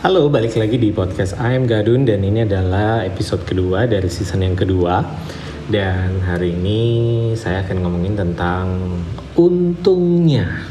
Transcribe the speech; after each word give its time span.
Halo, 0.00 0.32
balik 0.32 0.56
lagi 0.56 0.80
di 0.80 0.96
podcast 0.96 1.36
am 1.36 1.68
Gadun 1.68 2.08
dan 2.08 2.24
ini 2.24 2.48
adalah 2.48 3.04
episode 3.04 3.44
kedua 3.44 3.84
dari 3.84 4.08
season 4.08 4.40
yang 4.40 4.56
kedua. 4.56 5.04
Dan 5.68 6.24
hari 6.24 6.56
ini 6.56 6.80
saya 7.36 7.60
akan 7.60 7.84
ngomongin 7.84 8.16
tentang 8.16 8.96
untungnya. 9.36 10.64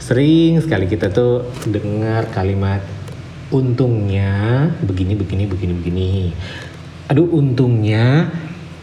Sering 0.00 0.56
sekali 0.64 0.88
kita 0.88 1.12
tuh 1.12 1.44
dengar 1.68 2.32
kalimat 2.32 2.80
untungnya 3.52 4.72
begini 4.80 5.20
begini 5.20 5.44
begini 5.44 5.72
begini. 5.76 6.12
Aduh, 7.12 7.28
untungnya 7.28 8.32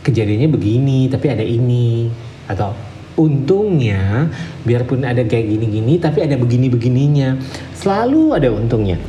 kejadiannya 0.06 0.54
begini, 0.54 1.10
tapi 1.10 1.34
ada 1.34 1.42
ini 1.42 2.14
atau 2.46 2.78
untungnya 3.18 4.30
biarpun 4.70 5.02
ada 5.02 5.26
kayak 5.26 5.50
gini-gini 5.50 5.98
tapi 5.98 6.30
ada 6.30 6.38
begini-begininya. 6.38 7.42
Selalu 7.74 8.38
ada 8.38 8.54
untungnya 8.54 9.02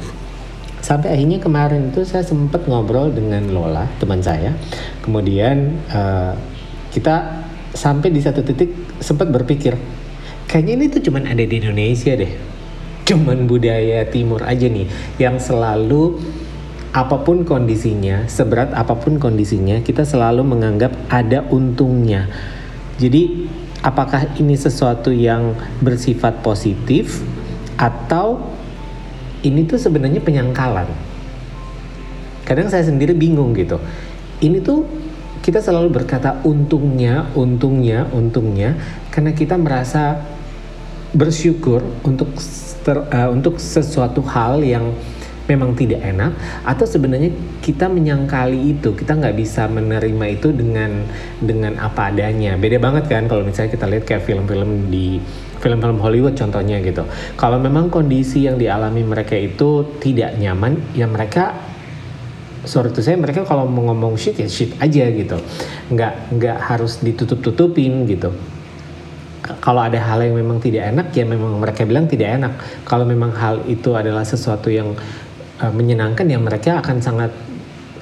sampai 0.82 1.14
akhirnya 1.14 1.38
kemarin 1.38 1.94
itu 1.94 2.02
saya 2.02 2.26
sempat 2.26 2.66
ngobrol 2.66 3.14
dengan 3.14 3.46
Lola 3.54 3.86
teman 4.02 4.18
saya. 4.18 4.52
Kemudian 5.00 5.78
uh, 5.94 6.34
kita 6.90 7.46
sampai 7.72 8.12
di 8.12 8.20
satu 8.20 8.44
titik 8.44 9.00
sempat 9.00 9.32
berpikir 9.32 9.78
kayaknya 10.50 10.72
ini 10.76 10.84
tuh 10.92 11.00
cuman 11.08 11.24
ada 11.30 11.40
di 11.40 11.54
Indonesia 11.56 12.12
deh. 12.12 12.34
Cuman 13.02 13.46
budaya 13.48 14.04
timur 14.10 14.44
aja 14.44 14.68
nih 14.68 14.86
yang 15.16 15.38
selalu 15.38 16.20
apa 16.92 17.24
pun 17.24 17.48
kondisinya 17.48 18.28
seberat 18.28 18.76
apa 18.76 18.92
pun 19.00 19.16
kondisinya 19.16 19.80
kita 19.80 20.04
selalu 20.04 20.44
menganggap 20.44 20.92
ada 21.08 21.46
untungnya. 21.48 22.28
Jadi 23.00 23.48
apakah 23.80 24.36
ini 24.36 24.54
sesuatu 24.54 25.08
yang 25.08 25.56
bersifat 25.80 26.44
positif 26.44 27.24
atau 27.80 28.52
ini 29.42 29.66
tuh 29.66 29.78
sebenarnya 29.78 30.22
penyangkalan. 30.22 30.88
Kadang 32.42 32.70
saya 32.70 32.86
sendiri 32.86 33.14
bingung 33.14 33.54
gitu. 33.54 33.78
Ini 34.42 34.58
tuh 34.62 34.86
kita 35.42 35.58
selalu 35.58 36.02
berkata 36.02 36.38
untungnya, 36.46 37.26
untungnya, 37.34 38.06
untungnya 38.14 38.78
karena 39.10 39.34
kita 39.34 39.58
merasa 39.58 40.22
bersyukur 41.12 41.82
untuk 42.06 42.30
ter, 42.86 42.96
uh, 42.98 43.28
untuk 43.30 43.58
sesuatu 43.58 44.22
hal 44.22 44.62
yang 44.62 44.94
memang 45.50 45.74
tidak 45.74 46.00
enak 46.06 46.32
atau 46.62 46.86
sebenarnya 46.86 47.34
kita 47.58 47.90
menyangkali 47.90 48.78
itu 48.78 48.94
kita 48.94 49.18
nggak 49.18 49.36
bisa 49.36 49.66
menerima 49.66 50.24
itu 50.30 50.54
dengan 50.54 51.02
dengan 51.42 51.76
apa 51.82 52.14
adanya 52.14 52.54
beda 52.54 52.78
banget 52.78 53.10
kan 53.10 53.26
kalau 53.26 53.42
misalnya 53.42 53.74
kita 53.74 53.86
lihat 53.90 54.04
kayak 54.06 54.22
film-film 54.22 54.88
di 54.88 55.18
film-film 55.62 56.02
Hollywood 56.02 56.34
contohnya 56.34 56.82
gitu. 56.82 57.06
Kalau 57.38 57.62
memang 57.62 57.86
kondisi 57.86 58.44
yang 58.44 58.58
dialami 58.58 59.06
mereka 59.06 59.38
itu 59.38 59.86
tidak 60.02 60.34
nyaman, 60.36 60.74
ya 60.92 61.06
mereka 61.06 61.54
sorry 62.66 62.90
to 62.90 63.02
say 63.02 63.14
mereka 63.14 63.42
kalau 63.46 63.66
mau 63.66 63.90
ngomong 63.90 64.18
shit 64.18 64.34
ya 64.42 64.50
shit 64.50 64.74
aja 64.82 65.06
gitu. 65.14 65.38
Nggak 65.94 66.34
nggak 66.34 66.58
harus 66.58 66.98
ditutup-tutupin 66.98 68.10
gitu. 68.10 68.34
Kalau 69.42 69.82
ada 69.82 69.98
hal 69.98 70.22
yang 70.22 70.38
memang 70.38 70.62
tidak 70.62 70.90
enak 70.90 71.14
ya 71.14 71.26
memang 71.26 71.58
mereka 71.62 71.86
bilang 71.86 72.10
tidak 72.10 72.42
enak. 72.42 72.52
Kalau 72.82 73.06
memang 73.06 73.30
hal 73.34 73.62
itu 73.70 73.94
adalah 73.94 74.26
sesuatu 74.26 74.66
yang 74.70 74.94
uh, 75.62 75.72
menyenangkan 75.74 76.26
ya 76.26 76.38
mereka 76.38 76.82
akan 76.82 76.98
sangat 76.98 77.30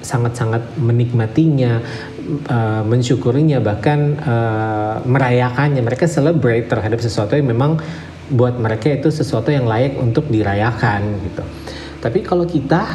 sangat-sangat 0.00 0.80
menikmatinya, 0.80 1.80
uh, 2.48 2.82
mensyukurinya, 2.84 3.60
bahkan 3.60 4.16
uh, 4.20 5.04
merayakannya. 5.04 5.84
Mereka 5.84 6.08
celebrate 6.08 6.68
terhadap 6.68 7.00
sesuatu 7.04 7.36
yang 7.36 7.52
memang 7.52 7.80
buat 8.30 8.56
mereka 8.56 8.94
itu 8.94 9.10
sesuatu 9.10 9.50
yang 9.50 9.66
layak 9.66 9.98
untuk 9.98 10.30
dirayakan 10.30 11.18
gitu. 11.26 11.42
Tapi 12.00 12.24
kalau 12.24 12.46
kita 12.46 12.86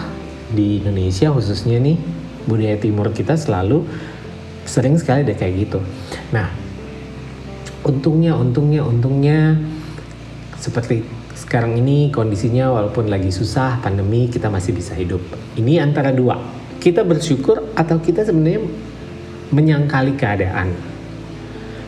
di 0.49 0.81
Indonesia 0.81 1.29
khususnya 1.29 1.77
nih 1.77 1.99
budaya 2.47 2.77
timur 2.79 3.11
kita 3.11 3.35
selalu 3.35 3.83
sering 4.65 4.97
sekali 4.97 5.27
ada 5.27 5.35
kayak 5.37 5.53
gitu. 5.69 5.79
Nah, 6.33 6.49
untungnya, 7.85 8.33
untungnya, 8.33 8.81
untungnya 8.81 9.59
seperti 10.57 11.05
sekarang 11.35 11.77
ini 11.77 12.09
kondisinya 12.09 12.73
walaupun 12.73 13.11
lagi 13.11 13.29
susah 13.29 13.77
pandemi 13.83 14.31
kita 14.31 14.49
masih 14.49 14.73
bisa 14.73 14.97
hidup. 14.97 15.21
Ini 15.53 15.83
antara 15.83 16.09
dua 16.09 16.39
kita 16.85 17.01
bersyukur 17.01 17.73
atau 17.73 17.97
kita 17.97 18.21
sebenarnya 18.21 18.61
menyangkali 19.49 20.13
keadaan. 20.13 20.69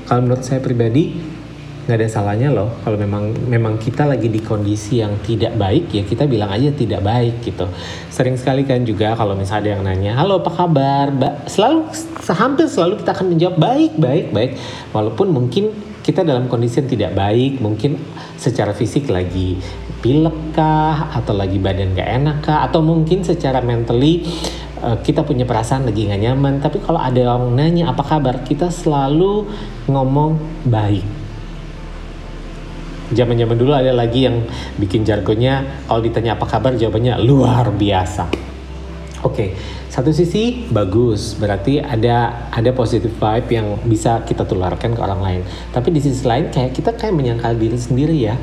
Kalau 0.09 0.25
menurut 0.25 0.41
saya 0.41 0.57
pribadi 0.57 1.37
nggak 1.85 2.03
ada 2.03 2.09
salahnya 2.11 2.51
loh 2.51 2.83
kalau 2.83 2.99
memang 2.99 3.31
memang 3.47 3.79
kita 3.79 4.03
lagi 4.03 4.27
di 4.27 4.43
kondisi 4.43 4.99
yang 4.99 5.23
tidak 5.23 5.55
baik 5.55 5.87
ya 5.95 6.03
kita 6.03 6.27
bilang 6.27 6.49
aja 6.49 6.73
tidak 6.73 7.05
baik 7.05 7.45
gitu. 7.45 7.69
Sering 8.09 8.41
sekali 8.41 8.65
kan 8.65 8.83
juga 8.83 9.13
kalau 9.13 9.37
misalnya 9.37 9.61
ada 9.61 9.69
yang 9.77 9.83
nanya 9.85 10.11
halo 10.17 10.41
apa 10.41 10.51
kabar 10.51 11.13
mbak? 11.13 11.45
Selalu 11.45 11.87
hampir 12.33 12.65
selalu 12.67 13.05
kita 13.05 13.13
akan 13.13 13.27
menjawab 13.31 13.55
baik 13.55 13.93
baik 14.01 14.25
baik. 14.33 14.51
Walaupun 14.91 15.29
mungkin 15.31 15.71
kita 16.03 16.27
dalam 16.27 16.51
kondisi 16.51 16.81
yang 16.81 16.89
tidak 16.91 17.11
baik 17.15 17.63
mungkin 17.63 17.99
secara 18.35 18.75
fisik 18.75 19.07
lagi 19.07 19.59
pilek 19.99 20.55
kah 20.55 21.11
atau 21.11 21.35
lagi 21.35 21.59
badan 21.59 21.95
gak 21.95 22.09
enak 22.19 22.37
kah 22.43 22.63
atau 22.63 22.79
mungkin 22.79 23.27
secara 23.27 23.59
mentally 23.59 24.23
Eh, 24.77 24.97
kita 25.01 25.25
punya 25.25 25.41
perasaan 25.41 25.89
lagi 25.89 26.05
nggak 26.05 26.21
nyaman. 26.21 26.53
Tapi 26.61 26.77
kalau 26.85 27.01
ada 27.01 27.17
orang 27.33 27.57
nanya 27.57 27.89
apa 27.89 28.05
kabar? 28.05 28.45
Kita 28.45 28.69
selalu 28.69 29.49
ngomong 29.89 30.37
baik. 30.69 31.05
Zaman 33.07 33.39
zaman 33.39 33.57
dulu 33.57 33.71
ada 33.71 33.95
lagi 33.95 34.27
yang 34.27 34.43
bikin 34.75 35.07
jargonnya 35.07 35.63
kalau 35.87 36.03
ditanya 36.03 36.35
apa 36.35 36.45
kabar 36.45 36.75
jawabannya 36.75 37.17
luar 37.23 37.71
biasa. 37.71 38.27
Oke 39.25 39.33
okay. 39.33 39.49
satu 39.89 40.13
sisi 40.13 40.69
bagus 40.69 41.33
berarti 41.39 41.81
ada 41.81 42.45
ada 42.53 42.69
positive 42.69 43.17
vibe 43.17 43.49
yang 43.49 43.67
bisa 43.87 44.21
kita 44.27 44.45
tularkan 44.45 44.93
ke 44.93 45.01
orang 45.01 45.21
lain. 45.23 45.41
Tapi 45.73 45.89
di 45.89 46.03
sisi 46.03 46.21
lain 46.27 46.51
kayak 46.51 46.75
kita 46.75 46.93
kayak 46.93 47.15
menyangkal 47.15 47.55
diri 47.55 47.79
sendiri 47.79 48.13
ya. 48.13 48.35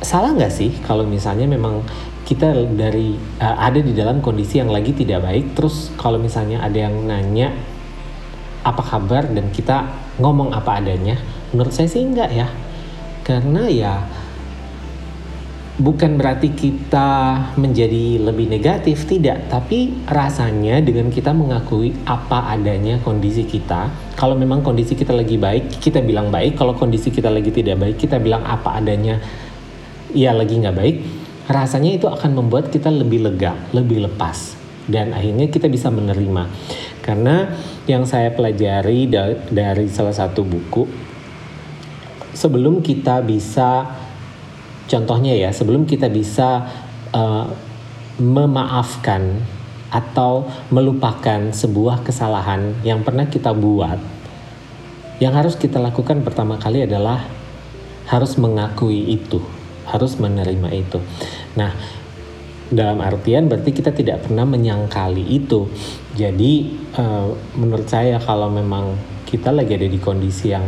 Salah 0.00 0.32
nggak 0.32 0.50
sih 0.50 0.72
kalau 0.82 1.04
misalnya 1.04 1.44
memang 1.44 1.84
kita 2.26 2.50
dari 2.74 3.14
uh, 3.38 3.56
ada 3.62 3.78
di 3.78 3.94
dalam 3.94 4.18
kondisi 4.18 4.58
yang 4.58 4.74
lagi 4.74 4.90
tidak 4.90 5.22
baik 5.22 5.54
terus 5.54 5.94
kalau 5.94 6.18
misalnya 6.18 6.58
ada 6.58 6.74
yang 6.74 7.06
nanya 7.06 7.54
apa 8.66 8.82
kabar? 8.82 9.30
dan 9.30 9.54
kita 9.54 9.86
ngomong 10.18 10.50
apa 10.50 10.82
adanya 10.82 11.14
menurut 11.54 11.70
saya 11.70 11.86
sih 11.86 12.02
enggak 12.02 12.34
ya. 12.34 12.50
Karena 13.22 13.70
ya 13.70 13.94
bukan 15.78 16.18
berarti 16.18 16.50
kita 16.50 17.10
menjadi 17.54 18.18
lebih 18.18 18.50
negatif 18.50 19.06
tidak. 19.06 19.46
Tapi 19.46 20.10
rasanya 20.10 20.82
dengan 20.82 21.14
kita 21.14 21.30
mengakui 21.30 21.94
apa 22.10 22.50
adanya 22.50 22.98
kondisi 23.06 23.46
kita 23.46 23.86
kalau 24.18 24.34
memang 24.34 24.66
kondisi 24.66 24.98
kita 24.98 25.14
lagi 25.14 25.38
baik 25.38 25.78
kita 25.78 26.02
bilang 26.02 26.34
baik. 26.34 26.58
Kalau 26.58 26.74
kondisi 26.74 27.14
kita 27.14 27.30
lagi 27.30 27.54
tidak 27.54 27.78
baik 27.78 27.96
kita 28.02 28.18
bilang 28.18 28.42
apa 28.42 28.82
adanya 28.82 29.22
ya 30.10 30.34
lagi 30.34 30.58
nggak 30.58 30.74
baik 30.74 31.25
rasanya 31.46 31.94
itu 31.94 32.06
akan 32.10 32.42
membuat 32.42 32.74
kita 32.74 32.90
lebih 32.90 33.22
lega, 33.22 33.54
lebih 33.70 34.02
lepas 34.06 34.58
dan 34.86 35.14
akhirnya 35.14 35.50
kita 35.50 35.66
bisa 35.66 35.90
menerima. 35.90 36.46
Karena 37.02 37.54
yang 37.86 38.06
saya 38.06 38.34
pelajari 38.34 39.06
da 39.10 39.34
dari 39.50 39.86
salah 39.90 40.14
satu 40.14 40.42
buku 40.42 40.86
sebelum 42.34 42.82
kita 42.82 43.22
bisa 43.22 43.86
contohnya 44.86 45.34
ya, 45.34 45.50
sebelum 45.54 45.86
kita 45.86 46.10
bisa 46.10 46.66
uh, 47.14 47.46
memaafkan 48.18 49.42
atau 49.90 50.50
melupakan 50.74 51.54
sebuah 51.54 52.02
kesalahan 52.02 52.74
yang 52.82 53.06
pernah 53.06 53.30
kita 53.30 53.54
buat, 53.54 54.02
yang 55.22 55.32
harus 55.32 55.54
kita 55.54 55.78
lakukan 55.78 56.26
pertama 56.26 56.58
kali 56.58 56.82
adalah 56.82 57.22
harus 58.06 58.34
mengakui 58.38 59.14
itu 59.14 59.55
harus 59.86 60.18
menerima 60.18 60.68
itu. 60.74 60.98
Nah, 61.54 61.72
dalam 62.66 62.98
artian 62.98 63.46
berarti 63.46 63.70
kita 63.70 63.94
tidak 63.94 64.26
pernah 64.26 64.42
menyangkali 64.42 65.22
itu. 65.22 65.70
Jadi 66.18 66.74
uh, 66.98 67.30
menurut 67.54 67.86
saya 67.86 68.18
kalau 68.18 68.50
memang 68.50 68.98
kita 69.26 69.54
lagi 69.54 69.78
ada 69.78 69.86
di 69.86 69.98
kondisi 70.02 70.50
yang 70.50 70.66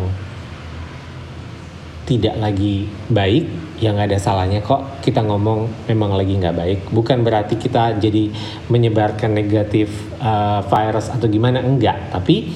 tidak 2.08 2.40
lagi 2.40 2.88
baik, 3.12 3.76
ya 3.84 3.92
nggak 3.92 4.08
ada 4.08 4.18
salahnya 4.18 4.64
kok 4.64 5.04
kita 5.04 5.20
ngomong 5.20 5.86
memang 5.90 6.16
lagi 6.16 6.38
nggak 6.38 6.56
baik. 6.56 6.80
Bukan 6.88 7.20
berarti 7.20 7.60
kita 7.60 8.00
jadi 8.00 8.32
menyebarkan 8.72 9.34
negatif 9.34 9.92
uh, 10.22 10.64
virus 10.64 11.12
atau 11.12 11.28
gimana 11.28 11.60
enggak, 11.60 12.08
tapi 12.14 12.48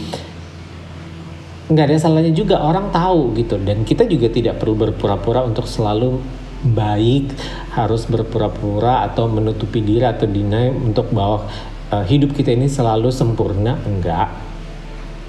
nggak 1.72 1.86
ada 1.88 1.98
salahnya 1.98 2.32
juga 2.36 2.60
orang 2.60 2.92
tahu 2.92 3.32
gitu 3.32 3.56
dan 3.56 3.80
kita 3.88 4.04
juga 4.04 4.28
tidak 4.28 4.60
perlu 4.60 4.76
berpura-pura 4.76 5.40
untuk 5.40 5.64
selalu 5.64 6.20
baik 6.62 7.34
harus 7.74 8.06
berpura-pura 8.06 9.02
atau 9.06 9.26
menutupi 9.26 9.82
diri 9.82 10.06
atau 10.06 10.30
deny 10.30 10.70
untuk 10.70 11.10
bahwa 11.10 11.50
uh, 11.90 12.04
hidup 12.06 12.32
kita 12.32 12.54
ini 12.54 12.70
selalu 12.70 13.10
sempurna 13.10 13.78
enggak 13.82 14.30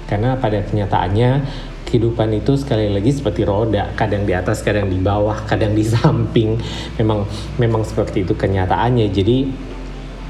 karena 0.06 0.38
pada 0.38 0.62
kenyataannya 0.62 1.30
kehidupan 1.88 2.32
itu 2.34 2.58
sekali 2.58 2.90
lagi 2.90 3.14
seperti 3.14 3.46
roda, 3.46 3.92
kadang 3.94 4.26
di 4.26 4.34
atas, 4.34 4.66
kadang 4.66 4.90
di 4.90 4.98
bawah, 4.98 5.46
kadang 5.46 5.78
di 5.78 5.84
samping. 5.86 6.58
Memang 6.98 7.22
memang 7.56 7.86
seperti 7.86 8.26
itu 8.26 8.34
kenyataannya. 8.34 9.06
Jadi 9.14 9.46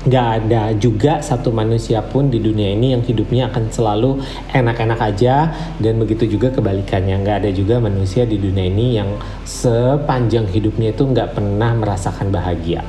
nggak 0.04 0.26
ada 0.44 0.76
juga 0.76 1.24
satu 1.24 1.48
manusia 1.48 2.04
pun 2.04 2.28
di 2.28 2.36
dunia 2.36 2.76
ini 2.76 2.92
yang 2.92 3.00
hidupnya 3.00 3.48
akan 3.48 3.72
selalu 3.72 4.20
enak-enak 4.52 5.00
aja 5.00 5.48
dan 5.80 5.96
begitu 5.96 6.36
juga 6.36 6.52
kebalikannya. 6.52 7.24
Nggak 7.24 7.36
ada 7.44 7.50
juga 7.50 7.80
manusia 7.80 8.28
di 8.28 8.36
dunia 8.36 8.68
ini 8.68 9.00
yang 9.00 9.16
sepanjang 9.48 10.44
hidupnya 10.52 10.92
itu 10.92 11.08
nggak 11.08 11.32
pernah 11.40 11.72
merasakan 11.72 12.28
bahagia. 12.28 12.84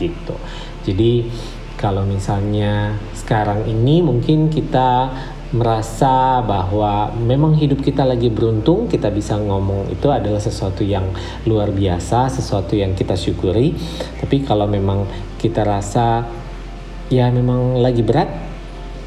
Gitu. 0.00 0.36
Jadi 0.88 1.28
kalau 1.76 2.08
misalnya 2.08 2.96
sekarang 3.12 3.68
ini 3.68 4.00
mungkin 4.00 4.48
kita 4.48 5.12
merasa 5.54 6.42
bahwa 6.42 7.14
memang 7.14 7.54
hidup 7.54 7.78
kita 7.78 8.02
lagi 8.02 8.26
beruntung, 8.32 8.90
kita 8.90 9.14
bisa 9.14 9.38
ngomong 9.38 9.94
itu 9.94 10.10
adalah 10.10 10.42
sesuatu 10.42 10.82
yang 10.82 11.06
luar 11.46 11.70
biasa, 11.70 12.32
sesuatu 12.32 12.74
yang 12.74 12.98
kita 12.98 13.14
syukuri. 13.14 13.76
Tapi 14.18 14.42
kalau 14.42 14.66
memang 14.66 15.06
kita 15.46 15.62
rasa 15.62 16.26
ya 17.06 17.30
memang 17.30 17.78
lagi 17.78 18.02
berat, 18.02 18.26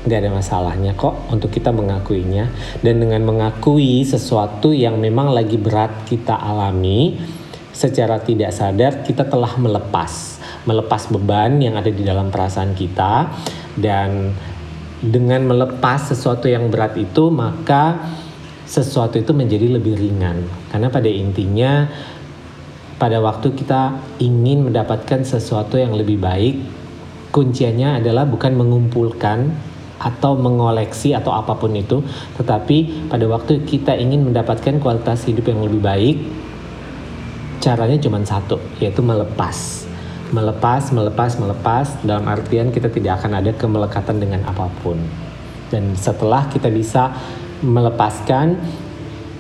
nggak 0.08 0.20
ada 0.24 0.32
masalahnya 0.32 0.96
kok 0.96 1.28
untuk 1.36 1.52
kita 1.52 1.76
mengakuinya. 1.76 2.48
Dan 2.80 3.04
dengan 3.04 3.28
mengakui 3.28 4.08
sesuatu 4.08 4.72
yang 4.72 4.96
memang 5.04 5.36
lagi 5.36 5.60
berat 5.60 6.08
kita 6.08 6.40
alami, 6.40 7.20
secara 7.76 8.24
tidak 8.24 8.56
sadar 8.56 9.04
kita 9.04 9.28
telah 9.28 9.52
melepas, 9.60 10.40
melepas 10.64 11.12
beban 11.12 11.60
yang 11.60 11.76
ada 11.76 11.92
di 11.92 12.08
dalam 12.08 12.32
perasaan 12.32 12.72
kita. 12.72 13.36
Dan 13.76 14.32
dengan 15.00 15.44
melepas 15.48 16.12
sesuatu 16.12 16.48
yang 16.48 16.68
berat 16.68 16.96
itu 17.00 17.32
maka 17.32 18.00
sesuatu 18.64 19.20
itu 19.20 19.36
menjadi 19.36 19.76
lebih 19.76 20.00
ringan. 20.00 20.48
Karena 20.72 20.88
pada 20.88 21.10
intinya 21.10 21.90
pada 23.00 23.24
waktu 23.24 23.56
kita 23.56 23.98
ingin 24.20 24.68
mendapatkan 24.68 25.24
sesuatu 25.24 25.80
yang 25.80 25.96
lebih 25.96 26.20
baik 26.20 26.60
kuncinya 27.32 27.98
adalah 27.98 28.28
bukan 28.28 28.54
mengumpulkan 28.60 29.50
atau 30.00 30.36
mengoleksi 30.36 31.16
atau 31.16 31.36
apa 31.36 31.56
pun 31.56 31.76
itu 31.76 32.04
tetapi 32.40 33.08
pada 33.08 33.26
waktu 33.28 33.64
kita 33.64 33.96
ingin 33.96 34.28
mendapatkan 34.28 34.80
kualitas 34.80 35.24
hidup 35.28 35.48
yang 35.52 35.64
lebih 35.64 35.80
baik 35.80 36.16
caranya 37.60 38.00
cuma 38.00 38.24
satu 38.24 38.60
yaitu 38.80 39.04
melepas 39.04 39.90
melepas, 40.30 40.94
melepas, 40.94 41.32
melepas 41.42 41.86
dalam 42.06 42.26
artian 42.30 42.70
kita 42.70 42.90
tidak 42.90 43.22
akan 43.22 43.42
ada 43.42 43.52
kemelekatan 43.54 44.22
dengan 44.22 44.46
apa 44.46 44.70
pun. 44.82 44.98
Dan 45.70 45.94
setelah 45.98 46.50
kita 46.50 46.70
bisa 46.70 47.14
melepaskan 47.62 48.58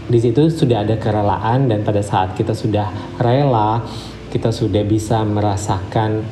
di 0.09 0.17
situ 0.17 0.49
sudah 0.49 0.81
ada 0.81 0.97
kerelaan 0.97 1.69
dan 1.69 1.85
pada 1.85 2.01
saat 2.01 2.33
kita 2.33 2.57
sudah 2.57 2.89
rela, 3.21 3.85
kita 4.33 4.49
sudah 4.49 4.81
bisa 4.81 5.21
merasakan 5.21 6.25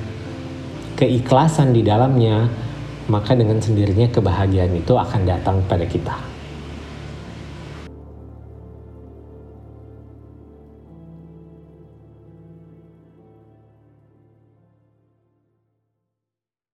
keikhlasan 0.97 1.77
di 1.77 1.85
dalamnya, 1.85 2.49
maka 3.05 3.37
dengan 3.37 3.61
sendirinya 3.61 4.09
kebahagiaan 4.09 4.73
itu 4.73 4.97
akan 4.97 5.21
datang 5.29 5.61
pada 5.69 5.85
kita. 5.85 6.36